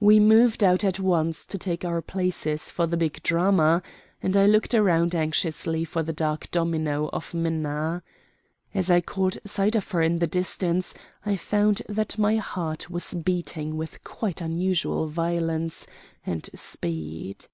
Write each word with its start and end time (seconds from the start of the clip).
We 0.00 0.18
moved 0.20 0.64
out 0.64 0.84
at 0.84 0.98
once 0.98 1.44
to 1.44 1.58
take 1.58 1.84
our 1.84 2.00
places 2.00 2.70
for 2.70 2.86
the 2.86 2.96
big 2.96 3.22
drama, 3.22 3.82
and 4.22 4.34
I 4.34 4.46
looked 4.46 4.72
round 4.72 5.14
anxiously 5.14 5.84
for 5.84 6.02
the 6.02 6.14
dark 6.14 6.50
domino 6.50 7.10
of 7.12 7.34
Minna. 7.34 8.02
As 8.72 8.90
I 8.90 9.02
caught 9.02 9.36
sight 9.44 9.74
of 9.76 9.90
her 9.90 10.00
in 10.00 10.18
the 10.18 10.26
distance 10.26 10.94
I 11.26 11.36
found 11.36 11.82
that 11.90 12.16
my 12.16 12.36
heart 12.36 12.88
was 12.88 13.12
beating 13.12 13.76
with 13.76 14.02
quite 14.02 14.40
unusual 14.40 15.08
violence 15.08 15.86
and 16.24 16.48
speed. 16.54 17.44